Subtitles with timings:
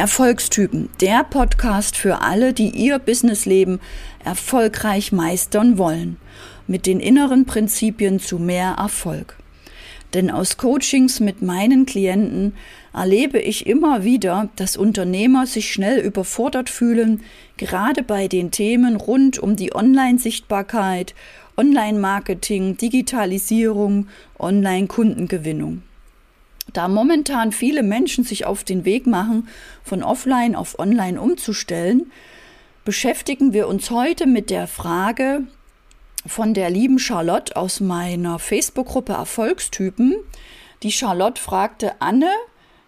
[0.00, 3.80] Erfolgstypen, der Podcast für alle, die ihr Businessleben
[4.24, 6.16] erfolgreich meistern wollen,
[6.66, 9.36] mit den inneren Prinzipien zu mehr Erfolg.
[10.14, 12.54] Denn aus Coachings mit meinen Klienten
[12.94, 17.20] erlebe ich immer wieder, dass Unternehmer sich schnell überfordert fühlen,
[17.58, 21.14] gerade bei den Themen rund um die Online-Sichtbarkeit,
[21.58, 24.08] Online-Marketing, Digitalisierung,
[24.38, 25.82] Online-Kundengewinnung.
[26.72, 29.48] Da momentan viele Menschen sich auf den Weg machen,
[29.82, 32.10] von offline auf online umzustellen,
[32.84, 35.42] beschäftigen wir uns heute mit der Frage
[36.26, 40.16] von der lieben Charlotte aus meiner Facebook-Gruppe Erfolgstypen.
[40.82, 42.30] Die Charlotte fragte Anne,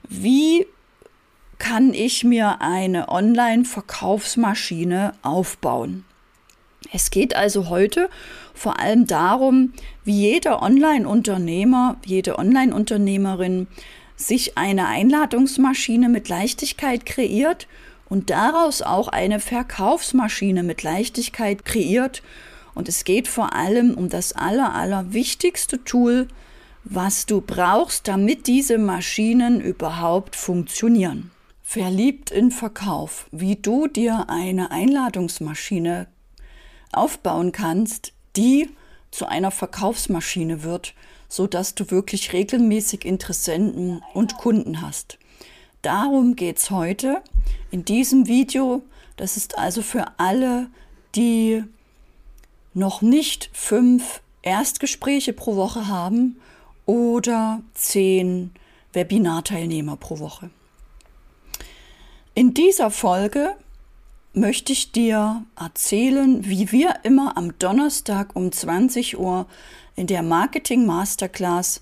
[0.08, 0.66] wie
[1.58, 6.04] kann ich mir eine Online-Verkaufsmaschine aufbauen?
[6.92, 8.10] Es geht also heute
[8.52, 9.72] vor allem darum,
[10.04, 13.66] wie jeder Online-Unternehmer, jede Online-Unternehmerin
[14.16, 17.66] sich eine Einladungsmaschine mit Leichtigkeit kreiert
[18.08, 22.22] und daraus auch eine Verkaufsmaschine mit Leichtigkeit kreiert.
[22.74, 26.28] Und es geht vor allem um das aller, aller wichtigste Tool,
[26.84, 31.30] was du brauchst, damit diese Maschinen überhaupt funktionieren.
[31.62, 36.06] Verliebt in Verkauf, wie du dir eine Einladungsmaschine
[36.92, 38.70] aufbauen kannst, die
[39.10, 40.94] zu einer Verkaufsmaschine wird,
[41.28, 45.18] so dass du wirklich regelmäßig Interessenten und Kunden hast.
[45.82, 47.22] Darum geht es heute
[47.70, 48.82] in diesem Video.
[49.16, 50.68] Das ist also für alle,
[51.14, 51.64] die
[52.74, 56.40] noch nicht fünf Erstgespräche pro Woche haben
[56.86, 58.50] oder zehn
[58.92, 60.50] Webinarteilnehmer pro Woche.
[62.34, 63.56] In dieser Folge
[64.34, 69.46] möchte ich dir erzählen, wie wir immer am Donnerstag um 20 Uhr
[69.94, 71.80] in der Marketing Masterclass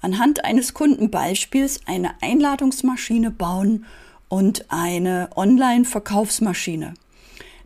[0.00, 3.84] anhand eines Kundenbeispiels eine Einladungsmaschine bauen
[4.28, 6.94] und eine Online-Verkaufsmaschine.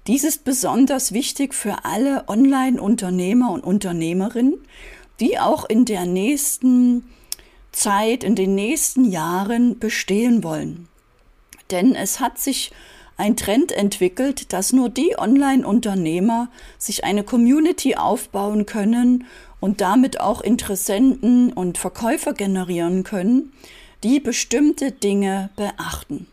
[0.07, 4.55] Dies ist besonders wichtig für alle Online-Unternehmer und Unternehmerinnen,
[5.19, 7.05] die auch in der nächsten
[7.73, 10.89] Zeit, in den nächsten Jahren bestehen wollen.
[11.71, 12.71] Denn es hat sich
[13.17, 19.25] ein Trend entwickelt, dass nur die Online-Unternehmer sich eine Community aufbauen können
[19.61, 23.53] und damit auch Interessenten und Verkäufer generieren können,
[24.03, 26.27] die bestimmte Dinge beachten.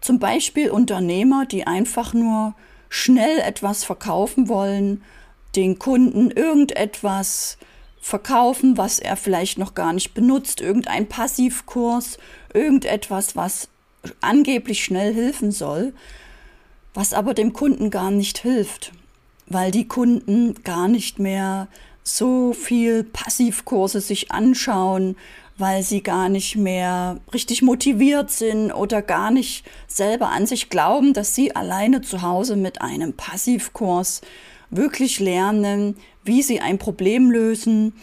[0.00, 2.54] Zum Beispiel Unternehmer, die einfach nur
[2.88, 5.02] schnell etwas verkaufen wollen,
[5.56, 7.56] den Kunden irgendetwas
[8.00, 12.18] verkaufen, was er vielleicht noch gar nicht benutzt, irgendein Passivkurs,
[12.54, 13.68] irgendetwas, was
[14.20, 15.92] angeblich schnell helfen soll,
[16.94, 18.92] was aber dem Kunden gar nicht hilft,
[19.46, 21.68] weil die Kunden gar nicht mehr
[22.02, 25.16] so viel Passivkurse sich anschauen,
[25.58, 31.12] weil sie gar nicht mehr richtig motiviert sind oder gar nicht selber an sich glauben,
[31.12, 34.20] dass sie alleine zu Hause mit einem Passivkurs
[34.70, 37.94] wirklich lernen, wie sie ein Problem lösen,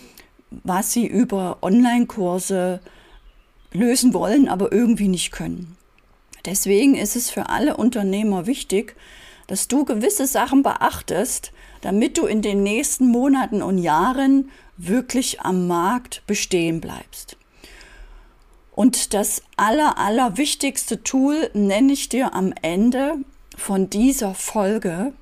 [0.64, 2.80] was sie über Online-Kurse
[3.72, 5.78] lösen wollen, aber irgendwie nicht können.
[6.46, 8.96] Deswegen ist es für alle Unternehmer wichtig,
[9.48, 15.68] dass du gewisse Sachen beachtest, damit du in den nächsten Monaten und Jahren wirklich am
[15.68, 17.38] Markt bestehen bleibst.
[18.76, 23.18] Und das aller, aller wichtigste Tool nenne ich dir am Ende
[23.56, 25.14] von dieser Folge,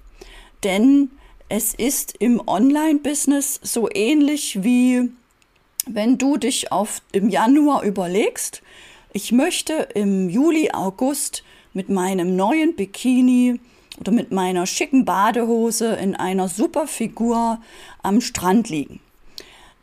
[0.63, 1.11] denn
[1.49, 5.11] es ist im Online-Business so ähnlich wie
[5.85, 8.61] wenn du dich auf im Januar überlegst,
[9.13, 13.59] ich möchte im Juli, August mit meinem neuen Bikini
[13.99, 17.59] oder mit meiner schicken Badehose in einer super Figur
[18.03, 19.00] am Strand liegen.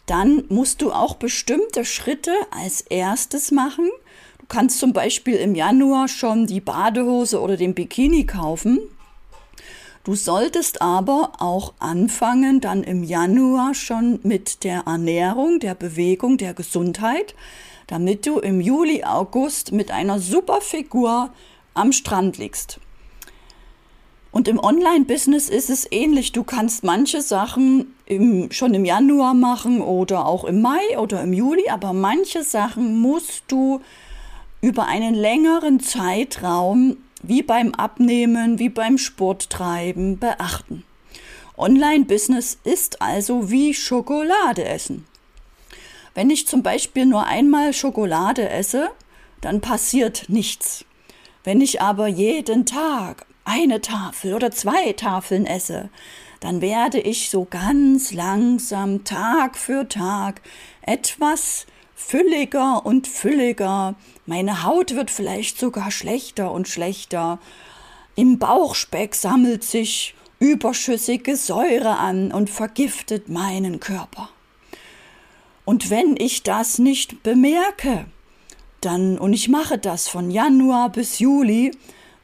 [0.07, 3.91] Dann musst du auch bestimmte Schritte als erstes machen.
[4.39, 8.81] Du kannst zum Beispiel im Januar schon die Badehose oder den Bikini kaufen.
[10.05, 16.55] Du solltest aber auch anfangen, dann im Januar schon mit der Ernährung, der Bewegung, der
[16.55, 17.35] Gesundheit,
[17.89, 21.31] damit du im Juli, August mit einer super Figur
[21.75, 22.79] am Strand liegst.
[24.31, 26.33] Und im Online-Business ist es ähnlich.
[26.33, 31.33] Du kannst manche Sachen im, schon im Januar machen oder auch im Mai oder im
[31.33, 33.81] Juli, aber manche Sachen musst du
[34.61, 40.85] über einen längeren Zeitraum, wie beim Abnehmen, wie beim Sporttreiben, beachten.
[41.57, 45.08] Online-Business ist also wie Schokolade essen.
[46.19, 48.91] Wenn ich zum Beispiel nur einmal Schokolade esse,
[49.41, 50.85] dann passiert nichts.
[51.45, 55.91] Wenn ich aber jeden Tag eine Tafel oder zwei Tafeln esse,
[56.41, 60.43] dann werde ich so ganz langsam Tag für Tag
[60.83, 63.95] etwas fülliger und fülliger.
[64.27, 67.39] Meine Haut wird vielleicht sogar schlechter und schlechter.
[68.17, 74.31] Im Bauchspeck sammelt sich überschüssige Säure an und vergiftet meinen Körper.
[75.69, 78.07] Und wenn ich das nicht bemerke,
[78.81, 81.73] dann, und ich mache das von Januar bis Juli,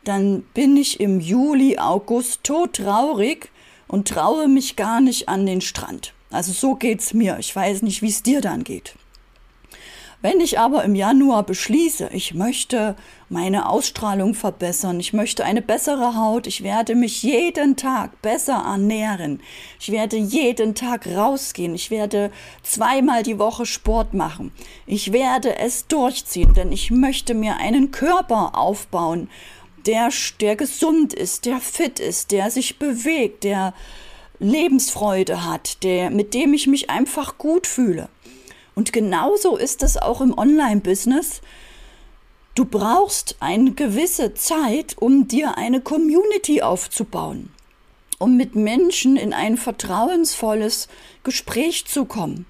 [0.02, 3.50] dann bin ich im Juli, August todtraurig
[3.86, 6.14] und traue mich gar nicht an den Strand.
[6.30, 7.36] Also so geht's mir.
[7.38, 8.94] Ich weiß nicht, wie es dir dann geht.
[10.24, 12.96] Wenn ich aber im Januar beschließe, ich möchte
[13.28, 19.42] meine Ausstrahlung verbessern, ich möchte eine bessere Haut, ich werde mich jeden Tag besser ernähren,
[19.78, 22.30] ich werde jeden Tag rausgehen, ich werde
[22.62, 24.50] zweimal die Woche Sport machen,
[24.86, 29.28] ich werde es durchziehen, denn ich möchte mir einen Körper aufbauen,
[29.84, 30.08] der,
[30.40, 33.74] der gesund ist, der fit ist, der sich bewegt, der
[34.38, 38.08] Lebensfreude hat, der, mit dem ich mich einfach gut fühle.
[38.74, 41.40] Und genauso ist es auch im Online-Business.
[42.54, 47.50] Du brauchst eine gewisse Zeit, um dir eine Community aufzubauen,
[48.18, 50.88] um mit Menschen in ein vertrauensvolles
[51.24, 52.46] Gespräch zu kommen,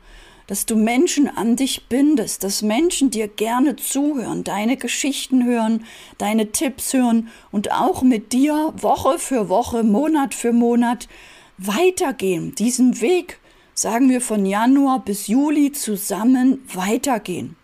[0.46, 5.86] dass du Menschen an dich bindest, dass Menschen dir gerne zuhören, deine Geschichten hören,
[6.18, 11.08] deine Tipps hören und auch mit dir Woche für Woche, Monat für Monat
[11.56, 13.40] weitergehen, diesen Weg
[13.74, 17.56] sagen wir von Januar bis Juli zusammen weitergehen.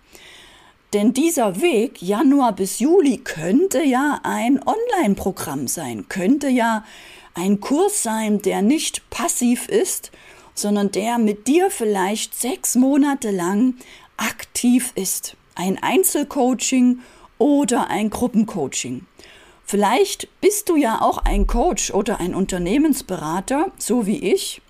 [0.92, 6.84] Denn dieser Weg, Januar bis Juli, könnte ja ein Online-Programm sein, könnte ja
[7.34, 10.10] ein Kurs sein, der nicht passiv ist,
[10.54, 13.74] sondern der mit dir vielleicht sechs Monate lang
[14.16, 15.36] aktiv ist.
[15.54, 16.98] Ein Einzelcoaching
[17.38, 19.06] oder ein Gruppencoaching.
[19.64, 24.60] Vielleicht bist du ja auch ein Coach oder ein Unternehmensberater, so wie ich,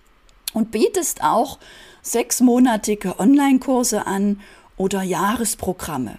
[0.52, 1.58] und bietest auch
[2.02, 4.40] sechsmonatige Online-Kurse an
[4.76, 6.18] oder Jahresprogramme.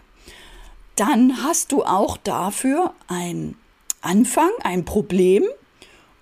[0.96, 3.56] Dann hast du auch dafür ein
[4.02, 5.44] Anfang, ein Problem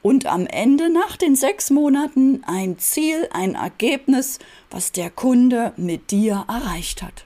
[0.01, 4.39] und am Ende nach den sechs Monaten ein Ziel, ein Ergebnis,
[4.69, 7.25] was der Kunde mit dir erreicht hat.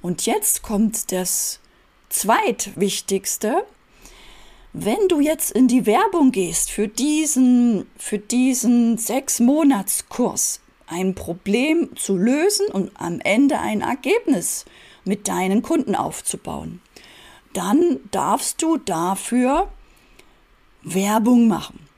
[0.00, 1.60] Und jetzt kommt das
[2.08, 3.64] zweitwichtigste,
[4.72, 11.94] wenn du jetzt in die Werbung gehst für diesen, für diesen sechs Monatskurs, ein Problem
[11.96, 14.64] zu lösen und am Ende ein Ergebnis
[15.04, 16.80] mit deinen Kunden aufzubauen,
[17.52, 19.68] dann darfst du dafür
[20.82, 21.91] Werbung machen.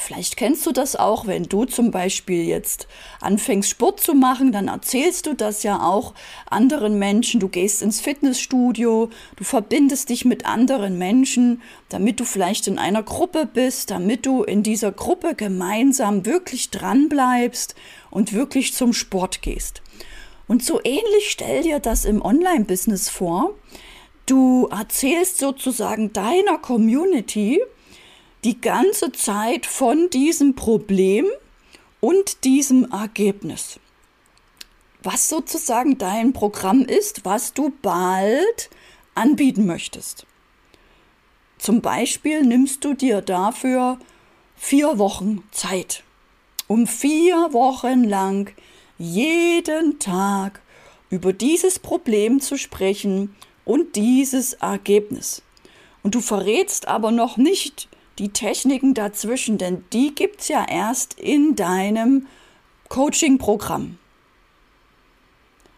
[0.00, 2.86] Vielleicht kennst du das auch, wenn du zum Beispiel jetzt
[3.20, 6.14] anfängst Sport zu machen, dann erzählst du das ja auch
[6.48, 7.40] anderen Menschen.
[7.40, 13.02] Du gehst ins Fitnessstudio, du verbindest dich mit anderen Menschen, damit du vielleicht in einer
[13.02, 17.74] Gruppe bist, damit du in dieser Gruppe gemeinsam wirklich dran bleibst
[18.10, 19.82] und wirklich zum Sport gehst.
[20.46, 23.54] Und so ähnlich stell dir das im Online-Business vor.
[24.26, 27.60] Du erzählst sozusagen deiner Community,
[28.44, 31.26] die ganze Zeit von diesem Problem
[32.00, 33.80] und diesem Ergebnis.
[35.02, 38.70] Was sozusagen dein Programm ist, was du bald
[39.14, 40.26] anbieten möchtest.
[41.58, 43.98] Zum Beispiel nimmst du dir dafür
[44.56, 46.04] vier Wochen Zeit,
[46.68, 48.52] um vier Wochen lang
[48.96, 50.60] jeden Tag
[51.10, 55.42] über dieses Problem zu sprechen und dieses Ergebnis.
[56.02, 61.14] Und du verrätst aber noch nicht, die Techniken dazwischen, denn die gibt es ja erst
[61.14, 62.26] in deinem
[62.88, 63.98] Coaching-Programm.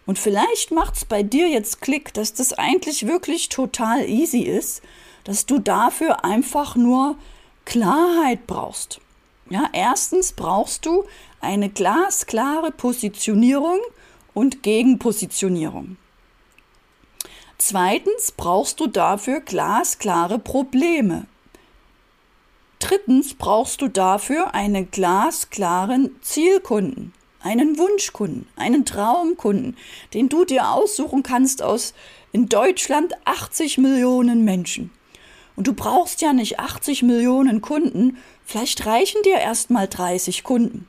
[0.06, 4.82] Und vielleicht macht es bei dir jetzt Klick, dass das eigentlich wirklich total easy ist,
[5.24, 7.16] dass du dafür einfach nur
[7.64, 9.00] Klarheit brauchst.
[9.50, 11.04] Ja, erstens brauchst du
[11.40, 13.78] eine glasklare Positionierung
[14.34, 15.96] und Gegenpositionierung.
[17.58, 21.26] Zweitens brauchst du dafür glasklare Probleme.
[22.80, 29.76] Drittens brauchst du dafür einen glasklaren Zielkunden, einen Wunschkunden, einen Traumkunden,
[30.14, 31.92] den du dir aussuchen kannst aus
[32.32, 34.90] in Deutschland 80 Millionen Menschen.
[35.56, 40.88] Und du brauchst ja nicht 80 Millionen Kunden, vielleicht reichen dir erstmal 30 Kunden.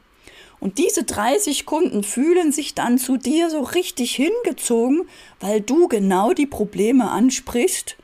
[0.62, 5.10] Und diese 30 Kunden fühlen sich dann zu dir so richtig hingezogen,
[5.42, 7.98] weil du genau die Probleme ansprichst,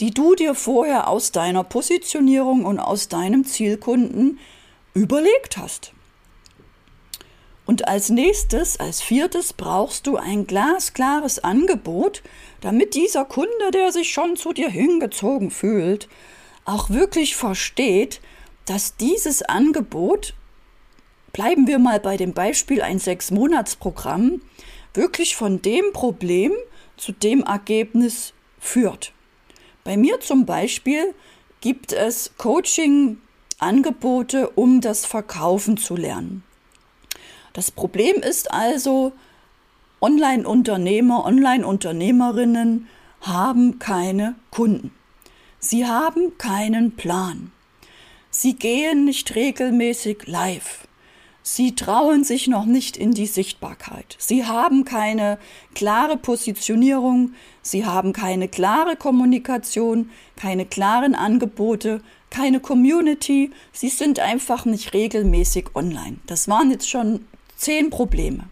[0.00, 4.38] die du dir vorher aus deiner Positionierung und aus deinem Zielkunden
[4.94, 5.92] überlegt hast.
[7.66, 12.22] Und als nächstes, als viertes brauchst du ein glasklares Angebot,
[12.60, 16.08] damit dieser Kunde, der sich schon zu dir hingezogen fühlt,
[16.66, 18.20] auch wirklich versteht,
[18.66, 20.34] dass dieses Angebot,
[21.32, 24.42] bleiben wir mal bei dem Beispiel ein Sechs-Monats-Programm,
[24.92, 26.52] wirklich von dem Problem
[26.96, 29.12] zu dem Ergebnis führt.
[29.84, 31.14] Bei mir zum Beispiel
[31.60, 36.42] gibt es Coaching-Angebote, um das Verkaufen zu lernen.
[37.52, 39.12] Das Problem ist also,
[40.00, 42.88] Online-Unternehmer, Online-Unternehmerinnen
[43.20, 44.90] haben keine Kunden.
[45.60, 47.52] Sie haben keinen Plan.
[48.30, 50.88] Sie gehen nicht regelmäßig live.
[51.46, 54.16] Sie trauen sich noch nicht in die Sichtbarkeit.
[54.18, 55.38] Sie haben keine
[55.74, 63.50] klare Positionierung, sie haben keine klare Kommunikation, keine klaren Angebote, keine Community.
[63.72, 66.16] Sie sind einfach nicht regelmäßig online.
[66.26, 68.44] Das waren jetzt schon zehn Probleme.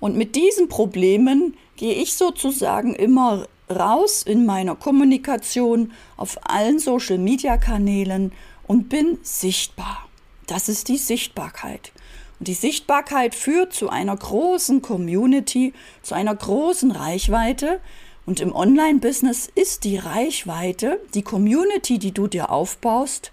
[0.00, 8.32] Und mit diesen Problemen gehe ich sozusagen immer raus in meiner Kommunikation auf allen Social-Media-Kanälen
[8.66, 10.03] und bin sichtbar.
[10.46, 11.92] Das ist die Sichtbarkeit.
[12.38, 15.72] Und die Sichtbarkeit führt zu einer großen Community,
[16.02, 17.80] zu einer großen Reichweite.
[18.26, 23.32] Und im Online-Business ist die Reichweite, die Community, die du dir aufbaust,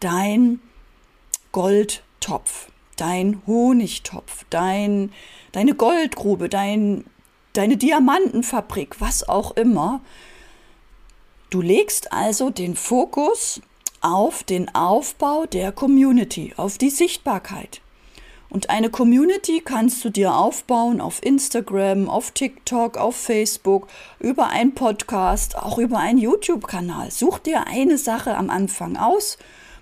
[0.00, 0.60] dein
[1.52, 5.12] Goldtopf, dein Honigtopf, dein,
[5.52, 7.04] deine Goldgrube, dein,
[7.54, 10.02] deine Diamantenfabrik, was auch immer.
[11.50, 13.60] Du legst also den Fokus
[14.06, 17.80] auf den Aufbau der Community, auf die Sichtbarkeit.
[18.48, 23.88] Und eine Community kannst du dir aufbauen auf Instagram, auf TikTok, auf Facebook,
[24.20, 27.10] über einen Podcast, auch über einen YouTube-Kanal.
[27.10, 29.38] Such dir eine Sache am Anfang aus,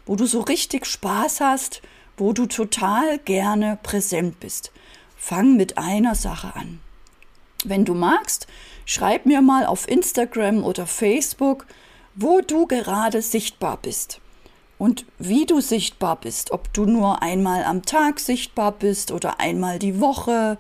[0.06, 1.82] wo du so richtig Spaß hast,
[2.16, 4.72] wo du total gerne präsent bist.
[5.18, 6.80] Fang mit einer Sache an.
[7.62, 8.46] Wenn du magst,
[8.86, 11.66] schreib mir mal auf Instagram oder Facebook,
[12.14, 14.20] wo du gerade sichtbar bist
[14.78, 19.78] und wie du sichtbar bist, ob du nur einmal am Tag sichtbar bist oder einmal
[19.78, 20.58] die Woche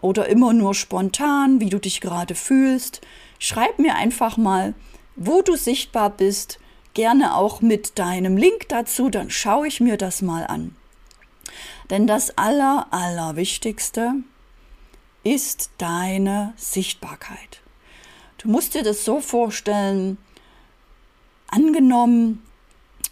[0.00, 3.00] oder immer nur spontan, wie du dich gerade fühlst.
[3.38, 4.74] Schreib mir einfach mal,
[5.16, 6.58] wo du sichtbar bist,
[6.94, 10.74] gerne auch mit deinem Link dazu, dann schaue ich mir das mal an.
[11.90, 14.14] Denn das Aller, Allerwichtigste
[15.22, 17.60] ist deine Sichtbarkeit.
[18.38, 20.18] Du musst dir das so vorstellen,
[21.48, 22.42] Angenommen,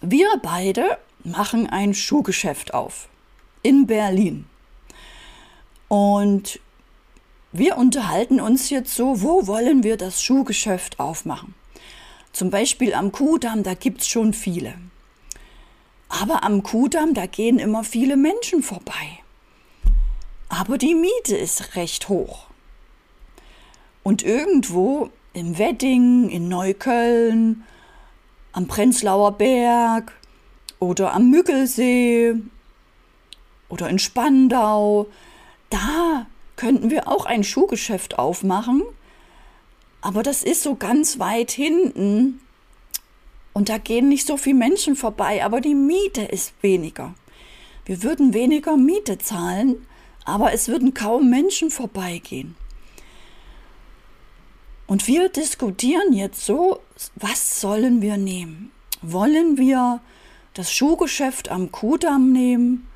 [0.00, 3.09] wir beide machen ein Schuhgeschäft auf
[3.62, 4.47] in Berlin.
[5.88, 6.61] Und
[7.53, 11.55] wir unterhalten uns jetzt so, wo wollen wir das Schuhgeschäft aufmachen?
[12.33, 14.75] Zum Beispiel am Kudamm, da gibt es schon viele.
[16.09, 19.21] Aber am Kudamm, da gehen immer viele Menschen vorbei.
[20.49, 22.47] Aber die Miete ist recht hoch.
[24.03, 27.64] Und irgendwo im Wedding, in Neukölln
[28.54, 30.12] am Prenzlauer Berg
[30.78, 32.37] oder am Müggelsee
[33.68, 35.08] oder in Spandau.
[35.70, 38.82] Da könnten wir auch ein Schuhgeschäft aufmachen.
[40.00, 42.40] Aber das ist so ganz weit hinten
[43.54, 47.14] und da gehen nicht so viele Menschen vorbei, aber die Miete ist weniger.
[47.87, 49.87] Wir würden weniger Miete zahlen,
[50.25, 52.56] aber es würden kaum Menschen vorbeigehen.
[54.87, 56.81] Und wir diskutieren jetzt so,
[57.17, 58.71] was sollen wir nehmen?
[59.03, 60.00] Wollen wir
[60.53, 62.87] das Schuhgeschäft am Kudamm nehmen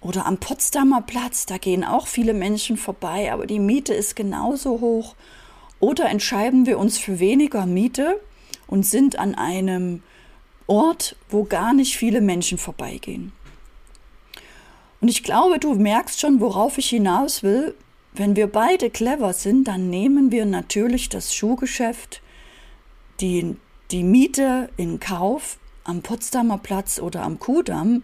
[0.00, 1.46] oder am Potsdamer Platz?
[1.46, 5.14] Da gehen auch viele Menschen vorbei, aber die Miete ist genauso hoch.
[5.80, 8.20] Oder entscheiden wir uns für weniger Miete
[8.66, 10.02] und sind an einem
[10.66, 13.32] Ort, wo gar nicht viele Menschen vorbeigehen.
[15.00, 17.74] Und ich glaube, du merkst schon, worauf ich hinaus will.
[18.12, 22.22] Wenn wir beide clever sind, dann nehmen wir natürlich das Schuhgeschäft,
[23.20, 23.56] die,
[23.90, 28.02] die Miete in Kauf am Potsdamer Platz oder am Kudamm,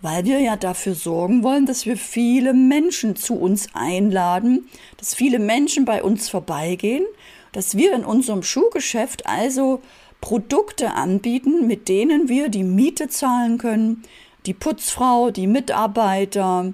[0.00, 5.38] weil wir ja dafür sorgen wollen, dass wir viele Menschen zu uns einladen, dass viele
[5.38, 7.04] Menschen bei uns vorbeigehen,
[7.52, 9.80] dass wir in unserem Schuhgeschäft also
[10.20, 14.02] Produkte anbieten, mit denen wir die Miete zahlen können,
[14.46, 16.72] die Putzfrau, die Mitarbeiter,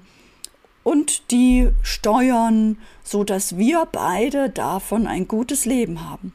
[0.83, 6.33] und die Steuern, so dass wir beide davon ein gutes Leben haben.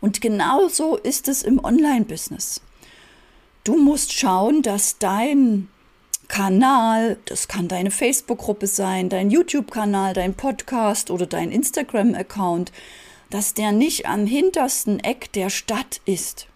[0.00, 2.60] Und genauso ist es im Online-Business.
[3.64, 5.68] Du musst schauen, dass dein
[6.26, 12.72] Kanal, das kann deine Facebook-Gruppe sein, dein YouTube-Kanal, dein Podcast oder dein Instagram-Account,
[13.30, 16.48] dass der nicht am hintersten Eck der Stadt ist,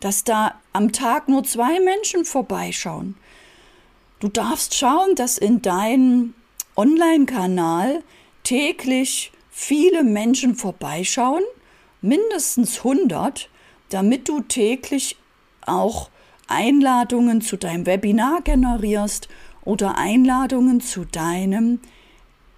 [0.00, 3.16] dass da am Tag nur zwei Menschen vorbeischauen,
[4.20, 6.34] Du darfst schauen, dass in deinem
[6.76, 8.02] Online-Kanal
[8.42, 11.42] täglich viele Menschen vorbeischauen,
[12.00, 13.48] mindestens 100,
[13.90, 15.16] damit du täglich
[15.66, 16.10] auch
[16.46, 19.28] Einladungen zu deinem Webinar generierst
[19.64, 21.80] oder Einladungen zu deinem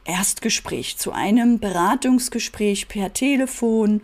[0.05, 4.03] Erstgespräch, zu einem Beratungsgespräch per Telefon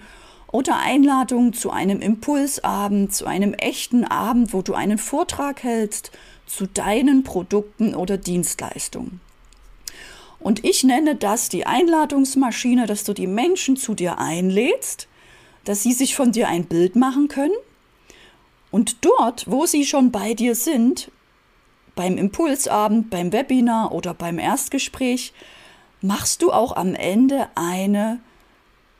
[0.51, 6.13] oder Einladung zu einem Impulsabend, zu einem echten Abend, wo du einen Vortrag hältst
[6.47, 9.21] zu deinen Produkten oder Dienstleistungen.
[10.39, 15.07] Und ich nenne das die Einladungsmaschine, dass du die Menschen zu dir einlädst,
[15.65, 17.55] dass sie sich von dir ein Bild machen können.
[18.71, 21.11] Und dort, wo sie schon bei dir sind,
[21.95, 25.33] beim Impulsabend, beim Webinar oder beim Erstgespräch,
[26.01, 28.21] machst du auch am Ende eine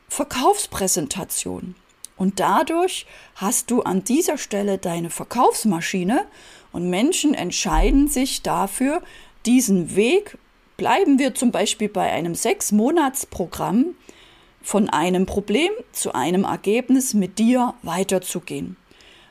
[0.07, 1.75] Verkaufspräsentation.
[2.15, 6.25] Und dadurch hast du an dieser Stelle deine Verkaufsmaschine
[6.73, 9.01] und Menschen entscheiden sich dafür,
[9.45, 10.37] diesen Weg
[10.75, 13.95] Bleiben wir zum Beispiel bei einem Sechs-Monats-Programm
[14.61, 18.75] von einem Problem zu einem Ergebnis mit dir weiterzugehen.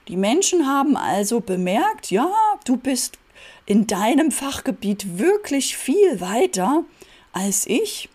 [0.08, 2.30] Die Menschen haben also bemerkt, ja,
[2.64, 3.18] du bist
[3.66, 6.84] in deinem Fachgebiet wirklich viel weiter
[7.32, 8.08] als ich.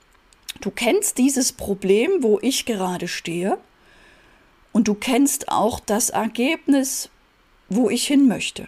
[0.61, 3.57] Du kennst dieses Problem, wo ich gerade stehe.
[4.71, 7.09] Und du kennst auch das Ergebnis,
[7.67, 8.67] wo ich hin möchte.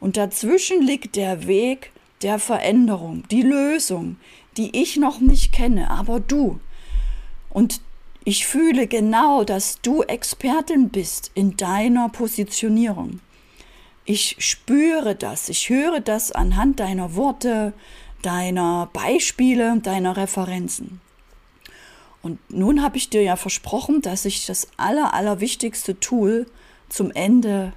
[0.00, 4.16] Und dazwischen liegt der Weg, der Veränderung, die Lösung,
[4.56, 6.60] die ich noch nicht kenne, aber du.
[7.50, 7.80] Und
[8.24, 13.20] ich fühle genau, dass du Expertin bist in deiner Positionierung.
[14.04, 17.72] Ich spüre das, ich höre das anhand deiner Worte,
[18.22, 21.00] deiner Beispiele, deiner Referenzen.
[22.22, 26.46] Und nun habe ich dir ja versprochen, dass ich das aller, allerwichtigste Tool
[26.88, 27.72] zum Ende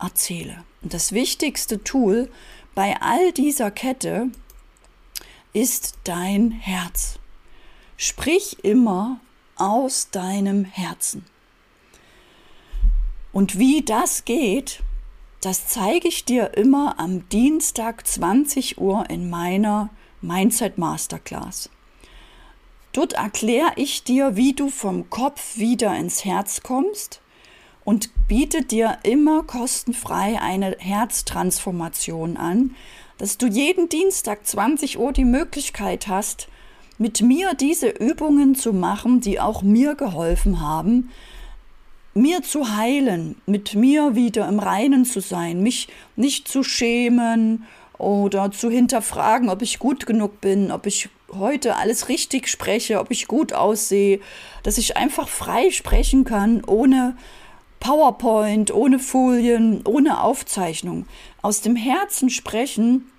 [0.00, 0.64] erzähle.
[0.82, 2.30] Das wichtigste Tool
[2.74, 4.30] bei all dieser Kette
[5.52, 7.18] ist dein Herz.
[7.96, 9.18] Sprich immer
[9.56, 11.24] aus deinem Herzen.
[13.32, 14.80] Und wie das geht,
[15.40, 21.70] das zeige ich dir immer am Dienstag 20 Uhr in meiner Mindset Masterclass.
[22.92, 27.20] Dort erkläre ich dir, wie du vom Kopf wieder ins Herz kommst
[27.88, 32.74] und bietet dir immer kostenfrei eine Herztransformation an,
[33.16, 36.48] dass du jeden Dienstag 20 Uhr die Möglichkeit hast,
[36.98, 41.08] mit mir diese Übungen zu machen, die auch mir geholfen haben,
[42.12, 47.64] mir zu heilen, mit mir wieder im Reinen zu sein, mich nicht zu schämen
[47.96, 53.10] oder zu hinterfragen, ob ich gut genug bin, ob ich heute alles richtig spreche, ob
[53.10, 54.20] ich gut aussehe,
[54.62, 57.16] dass ich einfach frei sprechen kann, ohne
[57.80, 61.06] PowerPoint, ohne Folien, ohne Aufzeichnung.
[61.42, 63.10] Aus dem Herzen sprechen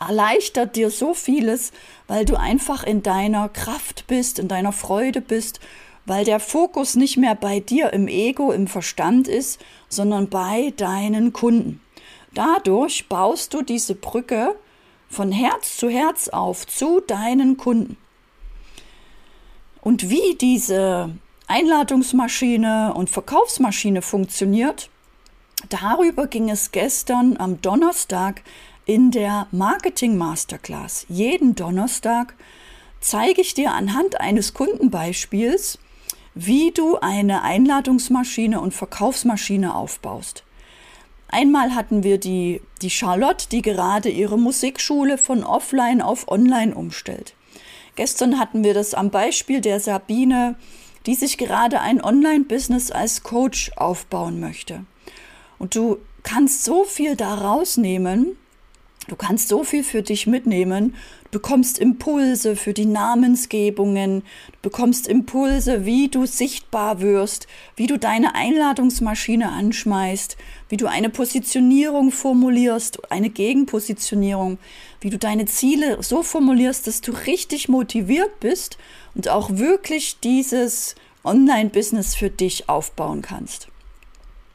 [0.00, 1.72] erleichtert dir so vieles,
[2.08, 5.60] weil du einfach in deiner Kraft bist, in deiner Freude bist,
[6.06, 11.32] weil der Fokus nicht mehr bei dir im Ego, im Verstand ist, sondern bei deinen
[11.32, 11.80] Kunden.
[12.34, 14.54] Dadurch baust du diese Brücke
[15.08, 17.96] von Herz zu Herz auf zu deinen Kunden.
[19.80, 21.10] Und wie diese
[21.46, 24.88] Einladungsmaschine und Verkaufsmaschine funktioniert.
[25.68, 28.42] Darüber ging es gestern am Donnerstag
[28.86, 31.04] in der Marketing Masterclass.
[31.08, 32.34] Jeden Donnerstag
[33.00, 35.78] zeige ich dir anhand eines Kundenbeispiels,
[36.34, 40.44] wie du eine Einladungsmaschine und Verkaufsmaschine aufbaust.
[41.28, 47.34] Einmal hatten wir die, die Charlotte, die gerade ihre Musikschule von offline auf online umstellt.
[47.96, 50.56] Gestern hatten wir das am Beispiel der Sabine,
[51.06, 54.84] die sich gerade ein Online-Business als Coach aufbauen möchte.
[55.58, 58.36] Und du kannst so viel daraus nehmen,
[59.08, 65.06] du kannst so viel für dich mitnehmen, du bekommst Impulse für die Namensgebungen, du bekommst
[65.06, 70.38] Impulse, wie du sichtbar wirst, wie du deine Einladungsmaschine anschmeißt,
[70.70, 74.58] wie du eine Positionierung formulierst, eine Gegenpositionierung,
[75.00, 78.78] wie du deine Ziele so formulierst, dass du richtig motiviert bist
[79.14, 83.68] und auch wirklich dieses Online-Business für dich aufbauen kannst.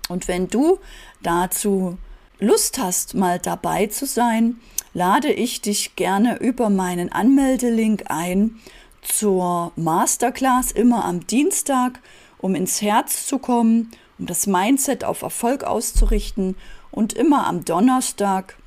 [0.07, 0.79] Und wenn du
[1.21, 1.97] dazu
[2.39, 4.59] Lust hast, mal dabei zu sein,
[4.93, 8.59] lade ich dich gerne über meinen Anmeldelink ein
[9.01, 11.99] zur Masterclass immer am Dienstag,
[12.37, 16.55] um ins Herz zu kommen, um das Mindset auf Erfolg auszurichten
[16.91, 18.57] und immer am Donnerstag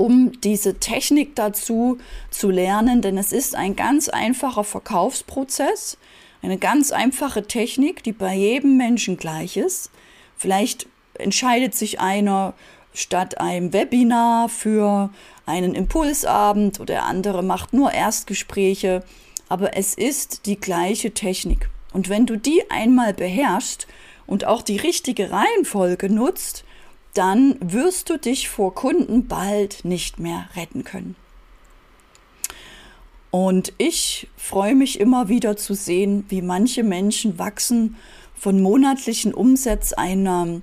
[0.00, 1.98] um diese Technik dazu
[2.30, 5.98] zu lernen, denn es ist ein ganz einfacher Verkaufsprozess,
[6.40, 9.90] eine ganz einfache Technik, die bei jedem Menschen gleich ist.
[10.38, 10.86] Vielleicht
[11.18, 12.54] entscheidet sich einer
[12.94, 15.10] statt einem Webinar für
[15.44, 19.04] einen Impulsabend oder der andere macht nur Erstgespräche,
[19.50, 21.68] aber es ist die gleiche Technik.
[21.92, 23.86] Und wenn du die einmal beherrschst
[24.26, 26.64] und auch die richtige Reihenfolge nutzt,
[27.14, 31.16] dann wirst du dich vor Kunden bald nicht mehr retten können.
[33.30, 37.96] Und ich freue mich immer wieder zu sehen, wie manche Menschen wachsen
[38.34, 40.62] von monatlichen Umsatzeinnahmen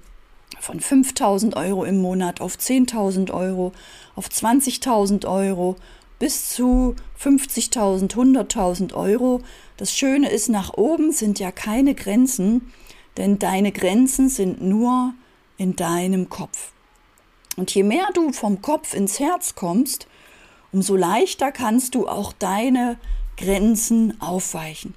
[0.60, 3.72] von 5000 Euro im Monat auf 10.000 Euro,
[4.16, 5.76] auf 20.000 Euro
[6.20, 9.42] bis zu 50.000, 100.000 Euro.
[9.78, 12.74] Das Schöne ist, nach oben sind ja keine Grenzen,
[13.18, 15.14] denn deine Grenzen sind nur
[15.58, 16.72] in deinem Kopf.
[17.56, 20.08] Und je mehr du vom Kopf ins Herz kommst,
[20.72, 22.98] umso leichter kannst du auch deine
[23.36, 24.94] Grenzen aufweichen.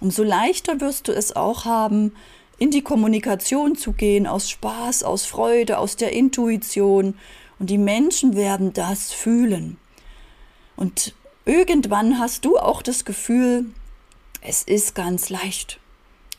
[0.00, 2.12] Umso leichter wirst du es auch haben,
[2.58, 7.16] in die Kommunikation zu gehen, aus Spaß, aus Freude, aus der Intuition.
[7.58, 9.78] Und die Menschen werden das fühlen.
[10.76, 13.66] Und irgendwann hast du auch das Gefühl,
[14.40, 15.78] es ist ganz leicht.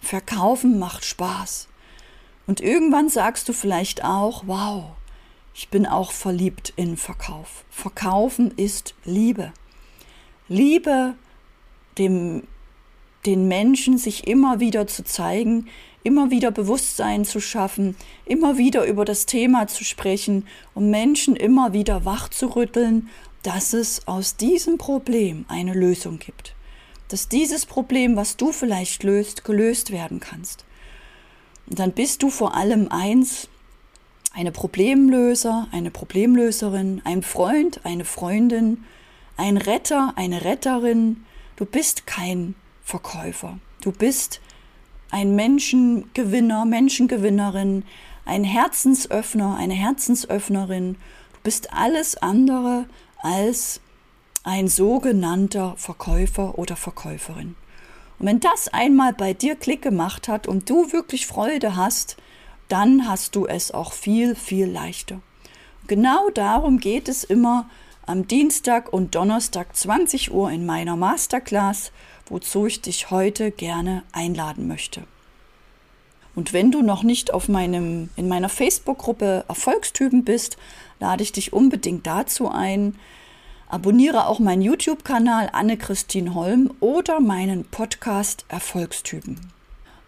[0.02, 1.70] Verkaufen macht Spaß.
[2.48, 4.86] Und irgendwann sagst du vielleicht auch, wow,
[5.54, 7.64] ich bin auch verliebt in Verkauf.
[7.70, 9.54] Verkaufen ist Liebe.
[10.50, 11.14] Liebe,
[11.98, 12.44] dem,
[13.26, 15.68] den Menschen sich immer wieder zu zeigen,
[16.04, 21.72] immer wieder Bewusstsein zu schaffen, immer wieder über das Thema zu sprechen und Menschen immer
[21.72, 23.10] wieder wach zu rütteln,
[23.42, 26.56] dass es aus diesem Problem eine Lösung gibt.
[27.08, 30.66] Dass dieses Problem, was du vielleicht löst, gelöst werden kannst.
[31.68, 33.48] Dann bist du vor allem eins,
[34.34, 38.84] eine Problemlöser, eine Problemlöserin, ein Freund, eine Freundin,
[39.38, 41.24] ein Retter, eine Retterin.
[41.56, 43.60] Du bist kein Verkäufer.
[43.82, 44.42] Du bist
[45.12, 47.84] ein Menschengewinner, Menschengewinnerin,
[48.26, 50.96] ein Herzensöffner, eine Herzensöffnerin.
[51.34, 52.86] Du bist alles andere
[53.22, 53.80] als
[54.44, 57.56] ein sogenannter Verkäufer oder Verkäuferin.
[58.24, 62.16] Wenn das einmal bei dir Klick gemacht hat und du wirklich Freude hast,
[62.70, 65.20] dann hast du es auch viel, viel leichter.
[65.88, 67.70] Genau darum geht es immer
[68.06, 71.92] am Dienstag und Donnerstag 20 Uhr in meiner Masterclass,
[72.28, 75.04] wozu ich dich heute gerne einladen möchte.
[76.34, 80.56] Und wenn du noch nicht auf meinem, in meiner Facebook-Gruppe Erfolgstypen bist,
[81.02, 82.96] lade ich dich unbedingt dazu ein.
[83.74, 89.40] Abonniere auch meinen YouTube-Kanal Anne-Christine Holm oder meinen Podcast Erfolgstypen.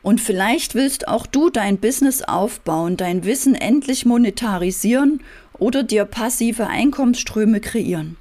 [0.04, 5.24] Und vielleicht willst auch du dein Business aufbauen, dein Wissen endlich monetarisieren
[5.58, 8.18] oder dir passive Einkommensströme kreieren.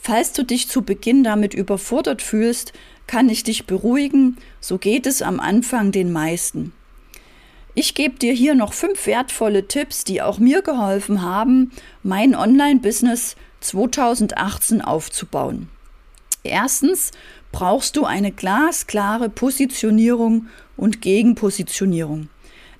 [0.00, 2.72] Falls du dich zu Beginn damit überfordert fühlst,
[3.08, 6.72] kann ich dich beruhigen, so geht es am Anfang den meisten.
[7.74, 11.72] Ich gebe dir hier noch fünf wertvolle Tipps, die auch mir geholfen haben,
[12.04, 15.68] mein Online-Business 2018 aufzubauen.
[16.42, 17.10] Erstens
[17.52, 22.28] brauchst du eine glasklare Positionierung und Gegenpositionierung.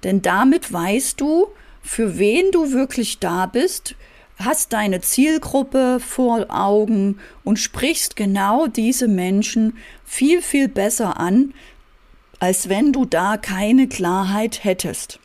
[0.05, 1.49] Denn damit weißt du,
[1.83, 3.97] für wen du wirklich da bist,
[4.39, 11.55] hast deine Zielgruppe vor Augen und sprichst genau diese Menschen viel, viel besser an,
[12.39, 15.19] als wenn du da keine Klarheit hättest.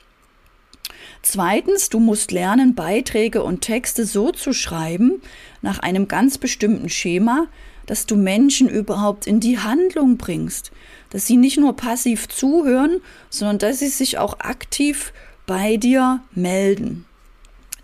[1.24, 5.22] Zweitens, du musst lernen, Beiträge und Texte so zu schreiben,
[5.62, 7.48] nach einem ganz bestimmten Schema,
[7.86, 10.72] dass du Menschen überhaupt in die Handlung bringst,
[11.12, 15.14] dass sie nicht nur passiv zuhören, sondern dass sie sich auch aktiv
[15.46, 17.06] bei dir melden.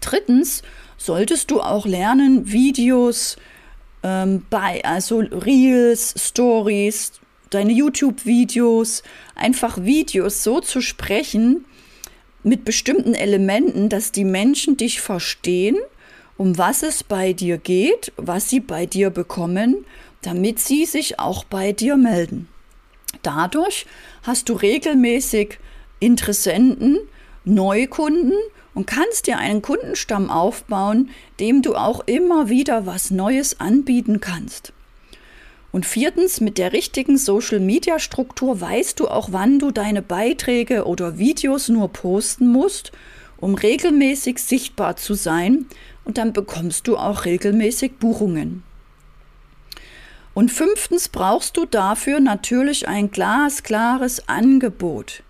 [0.01, 0.61] Drittens,
[0.97, 3.37] solltest du auch lernen, Videos
[4.03, 7.13] ähm, bei, also Reels, Stories,
[7.51, 9.01] deine YouTube-Videos,
[9.33, 11.63] einfach Videos so zu sprechen
[12.49, 15.77] mit bestimmten Elementen, dass die Menschen dich verstehen,
[16.35, 19.85] um was es bei dir geht, was sie bei dir bekommen,
[20.23, 22.47] damit sie sich auch bei dir melden.
[23.21, 23.85] Dadurch
[24.23, 25.59] hast du regelmäßig
[25.99, 26.97] Interessenten,
[27.45, 28.33] Neukunden
[28.73, 31.09] und kannst dir einen Kundenstamm aufbauen,
[31.39, 34.73] dem du auch immer wieder was Neues anbieten kannst.
[35.71, 41.69] Und viertens, mit der richtigen Social-Media-Struktur weißt du auch, wann du deine Beiträge oder Videos
[41.69, 42.91] nur posten musst,
[43.37, 45.67] um regelmäßig sichtbar zu sein
[46.05, 48.63] und dann bekommst du auch regelmäßig Buchungen.
[50.33, 55.23] Und fünftens brauchst du dafür natürlich ein glasklares Angebot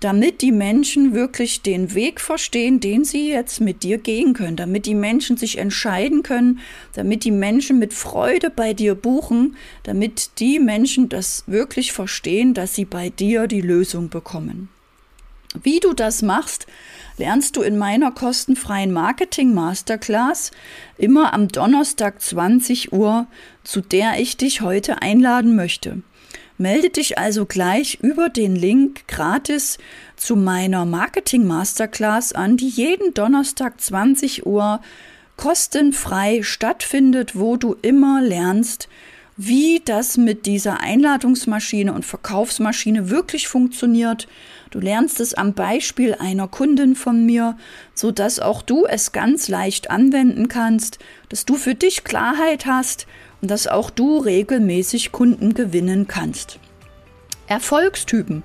[0.00, 4.86] damit die Menschen wirklich den Weg verstehen, den sie jetzt mit dir gehen können, damit
[4.86, 6.60] die Menschen sich entscheiden können,
[6.92, 12.74] damit die Menschen mit Freude bei dir buchen, damit die Menschen das wirklich verstehen, dass
[12.74, 14.68] sie bei dir die Lösung bekommen.
[15.62, 16.66] Wie du das machst,
[17.16, 20.50] lernst du in meiner kostenfreien Marketing Masterclass
[20.98, 23.26] immer am Donnerstag 20 Uhr,
[23.64, 26.02] zu der ich dich heute einladen möchte.
[26.58, 29.76] Melde dich also gleich über den Link gratis
[30.16, 34.80] zu meiner Marketing Masterclass an, die jeden Donnerstag 20 Uhr
[35.36, 38.88] kostenfrei stattfindet, wo du immer lernst,
[39.36, 44.26] wie das mit dieser Einladungsmaschine und Verkaufsmaschine wirklich funktioniert.
[44.70, 47.58] Du lernst es am Beispiel einer Kundin von mir,
[47.92, 53.06] so dass auch du es ganz leicht anwenden kannst, dass du für dich Klarheit hast
[53.40, 56.58] und dass auch du regelmäßig Kunden gewinnen kannst.
[57.46, 58.42] Erfolgstypen,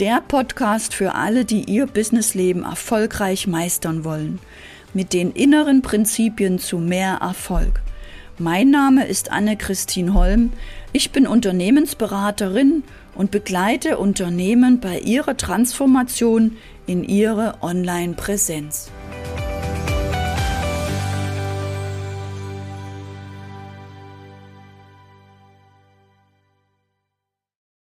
[0.00, 4.40] der Podcast für alle, die ihr Businessleben erfolgreich meistern wollen,
[4.94, 7.80] mit den inneren Prinzipien zu mehr Erfolg.
[8.38, 10.52] Mein Name ist Anne-Christine Holm.
[10.92, 12.82] Ich bin Unternehmensberaterin
[13.14, 18.90] und begleite Unternehmen bei ihrer Transformation in ihre Online-Präsenz.